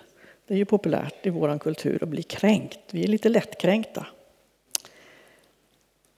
det 0.46 0.54
är 0.54 0.58
ju 0.58 0.64
populärt 0.64 1.26
i 1.26 1.30
vår 1.30 1.58
kultur 1.58 2.02
att 2.02 2.08
bli 2.08 2.22
kränkt. 2.22 2.78
Vi 2.90 3.04
är 3.04 3.08
lite 3.08 3.28
lättkränkta. 3.28 4.06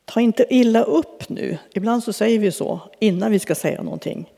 Ta 0.04 0.20
inte 0.20 0.46
illa 0.50 0.82
upp 0.82 1.28
nu. 1.28 1.58
Ibland 1.74 2.04
så 2.04 2.12
säger 2.12 2.38
vi 2.38 2.52
så 2.52 2.80
innan 2.98 3.32
vi 3.32 3.38
ska 3.38 3.54
säga 3.54 3.82
någonting. 3.82 4.32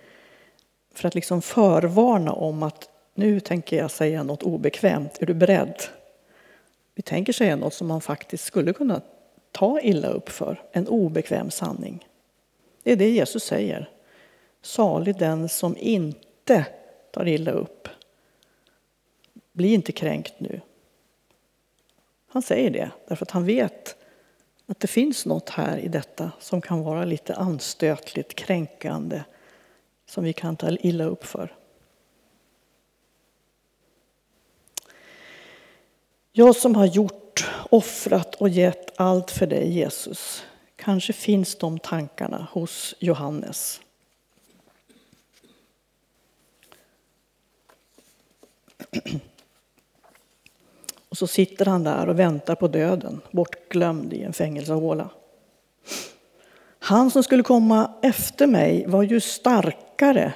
För 0.94 1.08
att 1.08 1.14
liksom 1.14 1.42
förvarna 1.42 2.32
om 2.32 2.62
att 2.62 2.88
nu 3.14 3.40
tänker 3.40 3.76
jag 3.76 3.90
säga 3.90 4.22
något 4.22 4.42
obekvämt. 4.42 5.18
Är 5.20 5.26
du 5.26 5.34
beredd? 5.34 5.82
Vi 6.94 7.02
tänker 7.02 7.32
säga 7.32 7.56
något 7.56 7.74
som 7.74 7.86
man 7.88 8.00
faktiskt 8.00 8.44
skulle 8.44 8.72
kunna 8.72 9.00
ta 9.52 9.80
illa 9.80 10.08
upp 10.08 10.28
för. 10.28 10.62
En 10.72 10.88
obekväm 10.88 11.50
sanning. 11.50 12.06
Det 12.82 12.92
är 12.92 12.96
det 12.96 13.10
Jesus 13.10 13.44
säger. 13.44 13.90
Salig 14.62 15.18
den 15.18 15.48
som 15.48 15.76
inte 15.78 16.66
tar 17.10 17.28
illa 17.28 17.50
upp 17.50 17.88
bli 19.52 19.74
inte 19.74 19.92
kränkt 19.92 20.40
nu. 20.40 20.60
Han 22.26 22.42
säger 22.42 22.70
det 22.70 22.90
därför 23.08 23.24
att 23.24 23.30
han 23.30 23.44
vet 23.44 23.96
att 24.66 24.80
det 24.80 24.88
finns 24.88 25.26
något 25.26 25.48
här 25.48 25.78
i 25.78 25.88
detta 25.88 26.32
som 26.40 26.60
kan 26.60 26.82
vara 26.82 27.04
lite 27.04 27.34
anstötligt, 27.34 28.34
kränkande, 28.34 29.22
som 30.06 30.24
vi 30.24 30.32
kan 30.32 30.56
ta 30.56 30.70
illa 30.70 31.04
upp 31.04 31.24
för. 31.24 31.56
Jag 36.32 36.56
som 36.56 36.74
har 36.74 36.86
gjort, 36.86 37.50
offrat 37.70 38.34
och 38.34 38.48
gett 38.48 39.00
allt 39.00 39.30
för 39.30 39.46
dig 39.46 39.72
Jesus. 39.72 40.46
Kanske 40.76 41.12
finns 41.12 41.56
de 41.56 41.78
tankarna 41.78 42.48
hos 42.52 42.94
Johannes. 42.98 43.80
Och 51.10 51.18
så 51.18 51.26
sitter 51.26 51.66
han 51.66 51.84
där 51.84 52.08
och 52.08 52.18
väntar 52.18 52.54
på 52.54 52.68
döden, 52.68 53.20
bortglömd 53.30 54.12
i 54.12 54.22
en 54.22 54.32
fängelsehåla. 54.32 55.10
Han 56.78 57.10
som 57.10 57.22
skulle 57.22 57.42
komma 57.42 57.94
efter 58.02 58.46
mig 58.46 58.86
var 58.86 59.02
ju 59.02 59.20
starkare. 59.20 60.32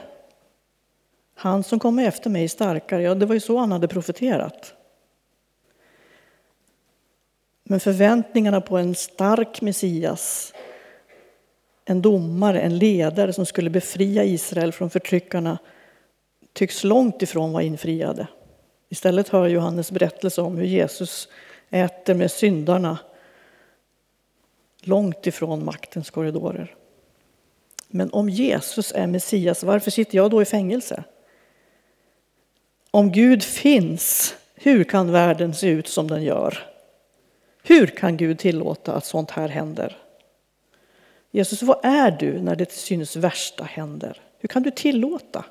Han 1.34 1.64
som 1.64 1.78
kom 1.78 1.98
efter 1.98 2.30
mig 2.30 2.44
är 2.44 2.48
starkare, 2.48 3.02
ja 3.02 3.14
det 3.14 3.26
var 3.26 3.34
ju 3.34 3.40
så 3.40 3.58
han 3.58 3.72
hade 3.72 3.88
profeterat. 3.88 4.74
Men 7.64 7.80
förväntningarna 7.80 8.60
på 8.60 8.78
en 8.78 8.94
stark 8.94 9.60
Messias, 9.60 10.54
en 11.84 12.02
domare, 12.02 12.60
en 12.60 12.78
ledare 12.78 13.32
som 13.32 13.46
skulle 13.46 13.70
befria 13.70 14.24
Israel 14.24 14.72
från 14.72 14.90
förtryckarna 14.90 15.58
tycks 16.52 16.84
långt 16.84 17.22
ifrån 17.22 17.52
vara 17.52 17.62
infriade. 17.62 18.26
Istället 18.94 19.28
hör 19.28 19.48
Johannes 19.48 19.90
berättelse 19.90 20.42
om 20.42 20.56
hur 20.56 20.64
Jesus 20.64 21.28
äter 21.70 22.14
med 22.14 22.30
syndarna 22.30 22.98
långt 24.80 25.26
ifrån 25.26 25.64
maktens 25.64 26.10
korridorer. 26.10 26.74
Men 27.88 28.12
om 28.12 28.28
Jesus 28.28 28.92
är 28.92 29.06
Messias, 29.06 29.62
varför 29.62 29.90
sitter 29.90 30.16
jag 30.16 30.30
då 30.30 30.42
i 30.42 30.44
fängelse? 30.44 31.04
Om 32.90 33.12
Gud 33.12 33.42
finns, 33.42 34.34
hur 34.54 34.84
kan 34.84 35.12
världen 35.12 35.54
se 35.54 35.68
ut 35.68 35.88
som 35.88 36.08
den 36.08 36.22
gör? 36.22 36.58
Hur 37.62 37.86
kan 37.86 38.16
Gud 38.16 38.38
tillåta 38.38 38.94
att 38.94 39.04
sånt 39.04 39.30
här 39.30 39.48
händer? 39.48 39.96
Jesus, 41.30 41.62
vad 41.62 41.84
är 41.84 42.10
du 42.10 42.40
när 42.40 42.56
det 42.56 42.72
syns 42.72 43.16
värsta 43.16 43.64
händer? 43.64 44.20
Hur 44.38 44.48
kan 44.48 44.62
du 44.62 44.70
tillåta? 44.70 45.44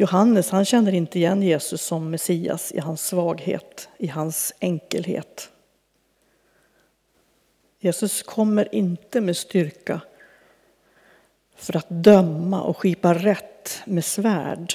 Johannes 0.00 0.50
han 0.50 0.64
känner 0.64 0.92
inte 0.94 1.18
igen 1.18 1.42
Jesus 1.42 1.82
som 1.82 2.10
Messias 2.10 2.72
i 2.72 2.78
hans 2.78 3.06
svaghet, 3.06 3.88
i 3.98 4.06
hans 4.06 4.52
enkelhet. 4.60 5.52
Jesus 7.80 8.22
kommer 8.22 8.74
inte 8.74 9.20
med 9.20 9.36
styrka 9.36 10.00
för 11.54 11.76
att 11.76 11.86
döma 11.88 12.62
och 12.62 12.76
skipa 12.76 13.14
rätt 13.14 13.82
med 13.84 14.04
svärd. 14.04 14.74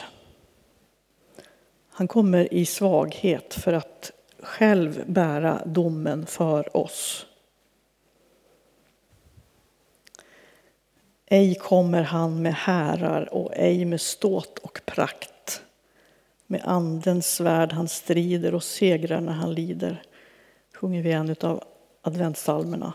Han 1.90 2.08
kommer 2.08 2.54
i 2.54 2.66
svaghet 2.66 3.54
för 3.54 3.74
att 3.74 4.12
själv 4.40 5.04
bära 5.08 5.62
domen 5.66 6.26
för 6.26 6.78
oss. 6.78 7.26
Ej 11.26 11.56
kommer 11.56 12.04
han 12.04 12.42
med 12.42 12.54
härar 12.54 13.34
och 13.34 13.52
ej 13.56 13.86
med 13.86 14.02
ståt 14.02 14.60
och 14.60 14.82
prakt. 14.86 15.62
Med 16.48 16.62
andens 16.64 17.34
svärd 17.36 17.74
han 17.74 17.88
strider 17.88 18.56
och 18.56 18.64
segrar 18.64 19.22
när 19.22 19.34
han 19.34 19.54
lider, 19.54 20.04
sjunger 20.74 21.02
vi 21.02 21.12
en 21.12 21.36
av 21.42 21.64
adventssalmerna. 22.02 22.94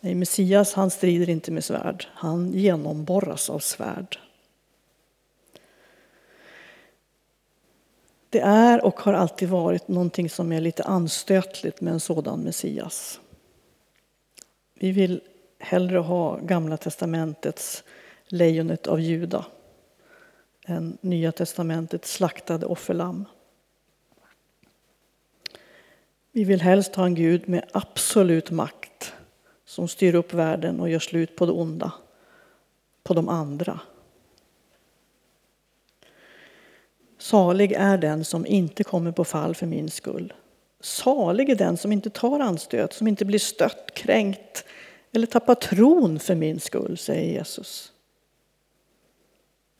Nej, 0.00 0.14
Messias 0.14 0.74
han 0.74 0.90
strider 0.90 1.28
inte 1.28 1.50
med 1.50 1.64
svärd, 1.64 2.06
han 2.14 2.52
genomborras 2.52 3.50
av 3.50 3.58
svärd. 3.58 4.18
Det 8.30 8.40
är 8.40 8.84
och 8.84 9.00
har 9.00 9.12
alltid 9.12 9.48
varit 9.48 9.88
någonting 9.88 10.30
som 10.30 10.52
är 10.52 10.60
lite 10.60 10.82
anstötligt 10.82 11.80
med 11.80 11.92
en 11.92 12.00
sådan 12.00 12.40
Messias. 12.40 13.20
Vi 14.74 14.92
vill 14.92 15.20
hellre 15.62 15.98
ha 15.98 16.36
Gamla 16.36 16.76
testamentets 16.76 17.84
lejonet 18.26 18.86
av 18.86 19.00
Juda 19.00 19.46
än 20.66 20.98
Nya 21.00 21.32
testamentets 21.32 22.12
slaktade 22.12 22.66
offerlamm. 22.66 23.24
Vi 26.32 26.44
vill 26.44 26.60
helst 26.60 26.94
ha 26.94 27.04
en 27.04 27.14
Gud 27.14 27.48
med 27.48 27.64
absolut 27.72 28.50
makt 28.50 29.14
som 29.64 29.88
styr 29.88 30.14
upp 30.14 30.32
världen 30.32 30.80
och 30.80 30.88
gör 30.88 30.98
slut 30.98 31.36
på 31.36 31.46
det 31.46 31.52
onda, 31.52 31.92
på 33.02 33.14
de 33.14 33.28
andra. 33.28 33.80
Salig 37.18 37.72
är 37.72 37.98
den 37.98 38.24
som 38.24 38.46
inte 38.46 38.84
kommer 38.84 39.12
på 39.12 39.24
fall 39.24 39.54
för 39.54 39.66
min 39.66 39.90
skull. 39.90 40.32
Salig 40.80 41.50
är 41.50 41.54
den 41.54 41.76
som 41.76 41.92
inte 41.92 42.10
tar 42.10 42.40
anstöt, 42.40 42.92
som 42.92 43.06
inte 43.06 43.24
blir 43.24 43.38
stött, 43.38 43.94
kränkt 43.94 44.64
eller 45.12 45.26
tappa 45.26 45.54
tron 45.54 46.18
för 46.18 46.34
min 46.34 46.60
skull, 46.60 46.98
säger 46.98 47.32
Jesus. 47.32 47.92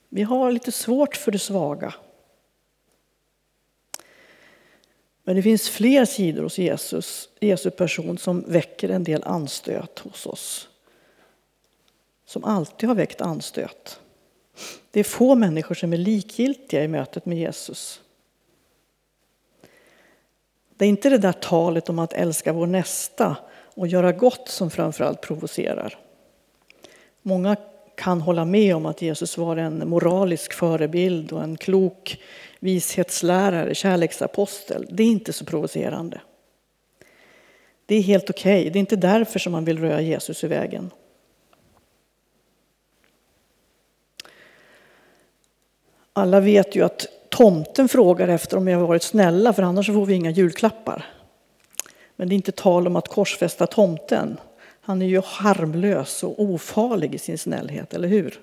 Vi 0.08 0.22
har 0.22 0.52
lite 0.52 0.72
svårt 0.72 1.16
för 1.16 1.32
det 1.32 1.38
svaga. 1.38 1.94
Men 5.24 5.36
det 5.36 5.42
finns 5.42 5.68
fler 5.68 6.04
sidor 6.04 6.42
hos 6.42 6.58
Jesus, 6.58 7.28
Jesu 7.40 7.70
person 7.70 8.18
som 8.18 8.40
väcker 8.40 8.88
en 8.88 9.04
del 9.04 9.22
anstöt 9.22 9.98
hos 9.98 10.26
oss. 10.26 10.68
Som 12.26 12.44
alltid 12.44 12.88
har 12.88 12.96
väckt 12.96 13.20
anstöt. 13.20 14.00
Det 14.90 15.00
är 15.00 15.04
få 15.04 15.34
människor 15.34 15.74
som 15.74 15.92
är 15.92 15.96
likgiltiga 15.96 16.84
i 16.84 16.88
mötet 16.88 17.26
med 17.26 17.38
Jesus. 17.38 18.00
Det 20.76 20.84
är 20.84 20.88
inte 20.88 21.10
det 21.10 21.18
där 21.18 21.32
talet 21.32 21.88
om 21.88 21.98
att 21.98 22.12
älska 22.12 22.52
vår 22.52 22.66
nästa 22.66 23.36
och 23.74 23.86
göra 23.86 24.12
gott 24.12 24.48
som 24.48 24.70
framförallt 24.70 25.20
provocerar. 25.20 25.98
Många 27.22 27.56
kan 27.94 28.20
hålla 28.20 28.44
med 28.44 28.76
om 28.76 28.86
att 28.86 29.02
Jesus 29.02 29.38
var 29.38 29.56
en 29.56 29.88
moralisk 29.88 30.52
förebild 30.52 31.32
och 31.32 31.42
en 31.42 31.56
klok 31.56 32.22
vishetslärare, 32.60 33.74
kärleksapostel. 33.74 34.86
Det 34.90 35.02
är 35.02 35.06
inte 35.06 35.32
så 35.32 35.44
provocerande. 35.44 36.20
Det 37.86 37.94
är 37.94 38.02
helt 38.02 38.30
okej. 38.30 38.60
Okay. 38.60 38.70
Det 38.70 38.78
är 38.78 38.80
inte 38.80 38.96
därför 38.96 39.38
som 39.38 39.52
man 39.52 39.64
vill 39.64 39.78
röra 39.78 40.00
Jesus 40.00 40.44
i 40.44 40.46
vägen. 40.46 40.90
Alla 46.12 46.40
vet 46.40 46.76
ju 46.76 46.84
att 46.84 47.06
tomten 47.28 47.88
frågar 47.88 48.28
efter 48.28 48.56
om 48.56 48.64
vi 48.64 48.72
har 48.72 48.86
varit 48.86 49.02
snälla 49.02 49.52
för 49.52 49.62
annars 49.62 49.86
får 49.86 50.06
vi 50.06 50.14
inga 50.14 50.30
julklappar. 50.30 51.21
Men 52.16 52.28
det 52.28 52.34
är 52.34 52.36
inte 52.36 52.52
tal 52.52 52.86
om 52.86 52.96
att 52.96 53.08
korsfästa 53.08 53.66
tomten. 53.66 54.40
Han 54.80 55.02
är 55.02 55.06
ju 55.06 55.20
harmlös 55.24 56.22
och 56.22 56.40
ofarlig 56.40 57.14
i 57.14 57.18
sin 57.18 57.38
snällhet, 57.38 57.94
eller 57.94 58.08
hur? 58.08 58.40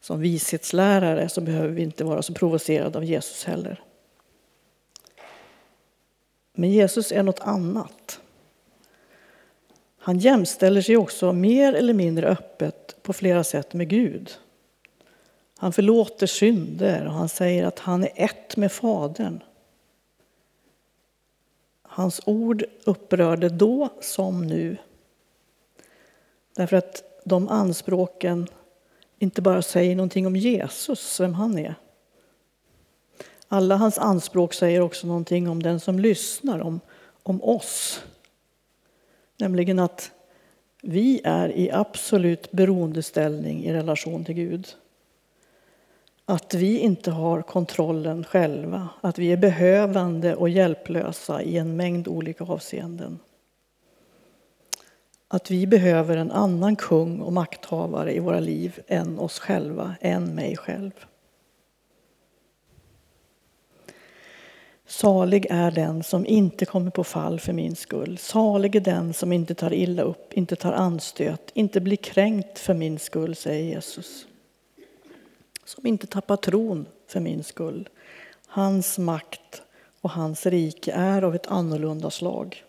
Som 0.00 0.20
vishetslärare 0.20 1.28
så 1.28 1.40
behöver 1.40 1.68
vi 1.68 1.82
inte 1.82 2.04
vara 2.04 2.22
så 2.22 2.34
provocerade 2.34 2.98
av 2.98 3.04
Jesus 3.04 3.44
heller. 3.44 3.80
Men 6.54 6.70
Jesus 6.70 7.12
är 7.12 7.22
något 7.22 7.40
annat. 7.40 8.20
Han 9.98 10.18
jämställer 10.18 10.80
sig 10.80 10.96
också 10.96 11.32
mer 11.32 11.72
eller 11.72 11.94
mindre 11.94 12.28
öppet 12.28 12.96
på 13.02 13.12
flera 13.12 13.44
sätt 13.44 13.74
med 13.74 13.88
Gud. 13.88 14.30
Han 15.58 15.72
förlåter 15.72 16.26
synder 16.26 17.06
och 17.06 17.12
han 17.12 17.28
säger 17.28 17.64
att 17.64 17.78
han 17.78 18.02
är 18.02 18.10
ett 18.14 18.56
med 18.56 18.72
Fadern. 18.72 19.42
Hans 21.96 22.20
ord 22.24 22.64
upprörde 22.84 23.48
då 23.48 23.88
som 24.00 24.46
nu. 24.46 24.76
Därför 26.56 26.76
att 26.76 27.02
de 27.24 27.48
anspråken 27.48 28.48
inte 29.18 29.42
bara 29.42 29.62
säger 29.62 29.96
någonting 29.96 30.26
om 30.26 30.36
Jesus, 30.36 31.20
vem 31.20 31.34
han 31.34 31.58
är. 31.58 31.74
Alla 33.48 33.76
hans 33.76 33.98
anspråk 33.98 34.54
säger 34.54 34.80
också 34.80 35.06
någonting 35.06 35.48
om 35.48 35.62
den 35.62 35.80
som 35.80 35.98
lyssnar, 35.98 36.60
om, 36.60 36.80
om 37.22 37.42
oss. 37.42 38.02
Nämligen 39.36 39.78
att 39.78 40.10
vi 40.82 41.20
är 41.24 41.48
i 41.48 41.70
absolut 41.70 42.50
beroendeställning 42.50 43.64
i 43.64 43.72
relation 43.72 44.24
till 44.24 44.34
Gud. 44.34 44.68
Att 46.28 46.54
vi 46.54 46.78
inte 46.78 47.10
har 47.10 47.42
kontrollen 47.42 48.24
själva, 48.24 48.88
att 49.00 49.18
vi 49.18 49.32
är 49.32 49.36
behövande 49.36 50.34
och 50.34 50.48
hjälplösa 50.48 51.42
i 51.42 51.58
en 51.58 51.76
mängd 51.76 52.08
olika 52.08 52.44
avseenden. 52.44 53.18
Att 55.28 55.50
vi 55.50 55.66
behöver 55.66 56.16
en 56.16 56.30
annan 56.30 56.76
kung 56.76 57.20
och 57.20 57.32
makthavare 57.32 58.14
i 58.14 58.18
våra 58.18 58.40
liv 58.40 58.80
än 58.86 59.18
oss 59.18 59.38
själva, 59.38 59.94
än 60.00 60.34
mig 60.34 60.56
själv. 60.56 60.90
Salig 64.86 65.46
är 65.50 65.70
den 65.70 66.02
som 66.02 66.26
inte 66.26 66.64
kommer 66.64 66.90
på 66.90 67.04
fall 67.04 67.40
för 67.40 67.52
min 67.52 67.76
skull. 67.76 68.18
Salig 68.18 68.76
är 68.76 68.80
den 68.80 69.12
som 69.12 69.32
inte 69.32 69.54
tar 69.54 69.72
illa 69.72 70.02
upp, 70.02 70.32
inte 70.32 70.56
tar 70.56 70.72
anstöt, 70.72 71.50
inte 71.54 71.80
blir 71.80 71.96
kränkt 71.96 72.58
för 72.58 72.74
min 72.74 72.98
skull, 72.98 73.36
säger 73.36 73.64
Jesus. 73.74 74.26
Som 75.66 75.86
inte 75.86 76.06
tappar 76.06 76.36
tron 76.36 76.86
för 77.06 77.20
min 77.20 77.44
skull. 77.44 77.88
Hans 78.46 78.98
makt 78.98 79.62
och 80.00 80.10
hans 80.10 80.46
rike 80.46 80.92
är 80.92 81.22
av 81.22 81.34
ett 81.34 81.46
annorlunda 81.46 82.10
slag. 82.10 82.64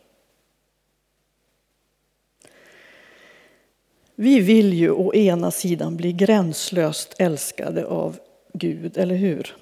Vi 4.16 4.40
vill 4.40 4.74
ju 4.74 4.92
å 4.92 5.14
ena 5.14 5.52
sidan 5.52 5.98
bli 5.98 6.14
gränslöst 6.14 7.16
älskade 7.20 7.86
av 7.86 8.20
Gud, 8.54 8.98
eller 8.98 9.16
hur? 9.16 9.56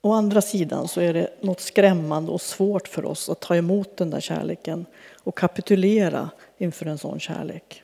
Å 0.00 0.12
andra 0.12 0.42
sidan 0.42 0.88
så 0.88 1.00
är 1.00 1.14
det 1.14 1.30
något 1.40 1.60
skrämmande 1.60 2.32
och 2.32 2.40
svårt 2.40 2.88
för 2.88 3.04
oss 3.04 3.28
att 3.28 3.40
ta 3.40 3.56
emot 3.56 3.96
den 3.96 4.10
där 4.10 4.20
kärleken 4.20 4.86
och 5.24 5.38
kapitulera 5.38 6.30
inför 6.58 6.86
en 6.86 6.98
sån 6.98 7.20
kärlek. 7.20 7.82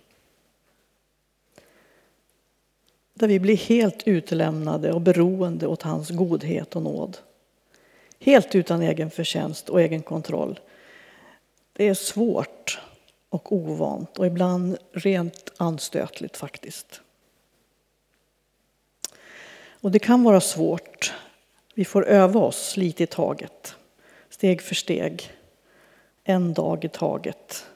Där 3.19 3.29
vi 3.29 3.39
blir 3.39 3.57
helt 3.57 4.09
utlämnade 4.09 4.93
och 4.93 5.01
beroende 5.01 5.67
åt 5.67 5.83
hans 5.83 6.11
godhet 6.11 6.77
och 6.77 6.83
nåd. 6.83 7.19
Helt 8.21 8.55
utan 8.55 8.83
egen 8.83 9.11
förtjänst 9.11 9.69
och 9.69 9.81
egen 9.81 10.03
kontroll. 10.03 10.61
Det 11.73 11.89
är 11.89 11.95
svårt 11.95 12.81
och 13.29 13.53
ovant 13.53 14.19
och 14.19 14.27
ibland 14.27 14.77
rent 14.93 15.53
anstötligt 15.57 16.37
faktiskt. 16.37 17.01
Och 19.81 19.91
det 19.91 19.99
kan 19.99 20.25
vara 20.25 20.41
svårt. 20.41 21.13
Vi 21.75 21.85
får 21.85 22.07
öva 22.07 22.41
oss 22.41 22.77
lite 22.77 23.03
i 23.03 23.07
taget, 23.07 23.77
steg 24.31 24.63
för 24.63 24.75
steg, 24.75 25.33
en 26.25 26.55
dag 26.55 26.85
i 26.85 26.89
taget. 26.89 27.67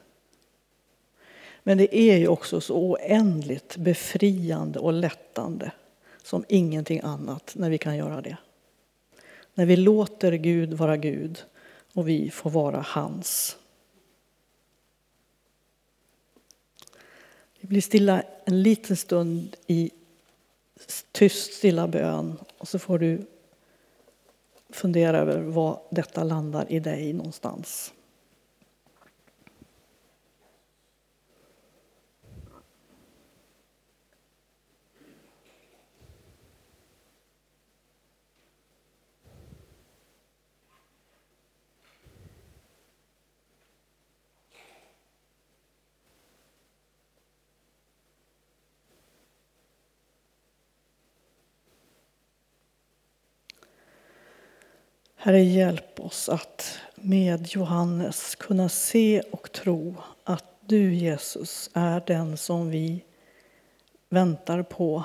Men 1.63 1.79
det 1.79 1.97
är 1.97 2.17
ju 2.17 2.29
också 2.29 2.61
så 2.61 2.77
oändligt 2.77 3.77
befriande 3.77 4.79
och 4.79 4.93
lättande 4.93 5.71
som 6.23 6.45
ingenting 6.49 7.01
annat 7.01 7.53
när 7.57 7.71
vi 7.71 7.79
kan 7.79 7.97
göra 7.97 8.21
det. 8.21 8.37
När 9.55 9.67
vi 9.67 9.77
låter 9.77 10.33
Gud 10.33 10.73
vara 10.73 10.97
Gud 10.97 11.45
och 11.95 12.09
vi 12.09 12.31
får 12.31 12.51
vara 12.51 12.81
hans. 12.89 13.57
Vi 17.61 17.69
blir 17.69 17.81
stilla 17.81 18.23
en 18.45 18.63
liten 18.63 18.97
stund 18.97 19.57
i 19.67 19.91
tyst 21.13 21.53
stilla 21.53 21.89
bön 21.89 22.39
och 22.59 22.69
så 22.69 22.79
får 22.79 22.99
du 22.99 23.27
fundera 24.71 25.19
över 25.19 25.41
var 25.41 25.83
detta 25.91 26.25
landar 26.25 26.73
i 26.73 26.81
dig 26.81 27.13
någonstans. 27.13 27.93
Herre, 55.25 55.41
hjälp 55.41 56.01
oss 56.01 56.29
att 56.29 56.79
med 56.95 57.47
Johannes 57.49 58.35
kunna 58.35 58.69
se 58.69 59.21
och 59.21 59.53
tro 59.53 59.95
att 60.25 60.45
du, 60.61 60.95
Jesus, 60.95 61.71
är 61.73 62.03
den 62.07 62.37
som 62.37 62.71
vi 62.71 63.05
väntar 64.09 64.63
på 64.63 65.05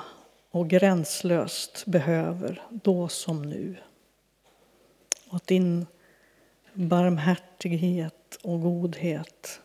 och 0.50 0.68
gränslöst 0.68 1.86
behöver, 1.86 2.62
då 2.70 3.08
som 3.08 3.42
nu. 3.42 3.76
Och 5.28 5.36
att 5.36 5.46
din 5.46 5.86
barmhärtighet 6.72 8.38
och 8.42 8.62
godhet 8.62 9.60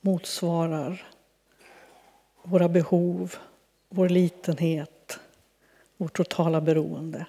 motsvarar 0.00 1.06
våra 2.42 2.68
behov, 2.68 3.34
vår 3.88 4.08
litenhet, 4.08 5.18
vårt 5.96 6.16
totala 6.16 6.60
beroende. 6.60 7.26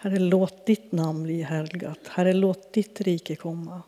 Herre, 0.00 0.18
låt 0.18 0.66
ditt 0.66 0.92
namn 0.92 1.22
bli 1.22 1.42
helgat. 1.42 2.08
Herre, 2.08 2.32
låt 2.32 2.72
ditt 2.72 3.00
rike 3.00 3.36
komma. 3.36 3.82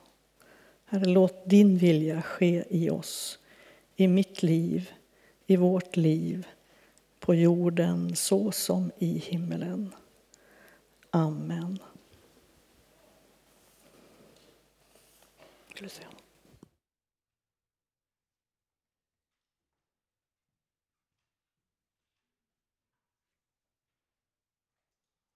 Herre, 0.85 1.05
låt 1.05 1.43
din 1.45 1.79
vilja 1.79 2.23
ske 2.23 2.65
i 2.69 2.91
oss, 2.91 3.39
i 3.97 4.09
mitt 4.09 4.43
liv, 4.43 4.91
i 5.47 5.57
vårt 5.57 5.97
liv, 5.97 6.47
på 7.21 7.35
jorden 7.35 8.17
så 8.17 8.53
som 8.53 8.91
i 8.99 9.19
himmelen. 9.19 9.95
Amen. 11.11 11.79
Skulle 15.75 15.89
säga 15.89 16.09
något. 16.09 16.20